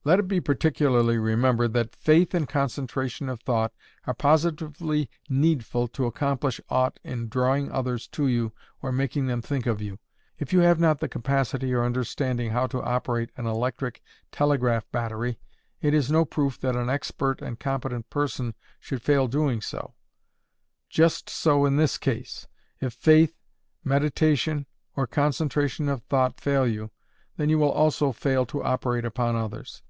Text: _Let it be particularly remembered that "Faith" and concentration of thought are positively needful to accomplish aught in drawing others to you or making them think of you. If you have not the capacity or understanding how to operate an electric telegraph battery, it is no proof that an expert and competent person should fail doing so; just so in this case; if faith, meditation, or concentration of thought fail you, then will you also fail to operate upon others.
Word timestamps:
_Let 0.02 0.18
it 0.18 0.28
be 0.28 0.40
particularly 0.40 1.18
remembered 1.18 1.74
that 1.74 1.94
"Faith" 1.94 2.32
and 2.32 2.48
concentration 2.48 3.28
of 3.28 3.42
thought 3.42 3.74
are 4.06 4.14
positively 4.14 5.10
needful 5.28 5.88
to 5.88 6.06
accomplish 6.06 6.58
aught 6.70 6.98
in 7.04 7.28
drawing 7.28 7.70
others 7.70 8.08
to 8.08 8.26
you 8.26 8.52
or 8.80 8.92
making 8.92 9.26
them 9.26 9.42
think 9.42 9.66
of 9.66 9.82
you. 9.82 9.98
If 10.38 10.54
you 10.54 10.60
have 10.60 10.80
not 10.80 11.00
the 11.00 11.08
capacity 11.08 11.74
or 11.74 11.84
understanding 11.84 12.52
how 12.52 12.66
to 12.68 12.82
operate 12.82 13.28
an 13.36 13.44
electric 13.44 14.00
telegraph 14.32 14.90
battery, 14.90 15.38
it 15.82 15.92
is 15.92 16.10
no 16.10 16.24
proof 16.24 16.58
that 16.60 16.74
an 16.76 16.88
expert 16.88 17.42
and 17.42 17.60
competent 17.60 18.08
person 18.08 18.54
should 18.80 19.02
fail 19.02 19.28
doing 19.28 19.60
so; 19.60 19.92
just 20.88 21.28
so 21.28 21.66
in 21.66 21.76
this 21.76 21.98
case; 21.98 22.46
if 22.80 22.94
faith, 22.94 23.36
meditation, 23.84 24.64
or 24.96 25.06
concentration 25.06 25.90
of 25.90 26.02
thought 26.04 26.40
fail 26.40 26.66
you, 26.66 26.90
then 27.36 27.48
will 27.58 27.66
you 27.66 27.72
also 27.72 28.12
fail 28.12 28.46
to 28.46 28.64
operate 28.64 29.04
upon 29.04 29.36
others. 29.36 29.82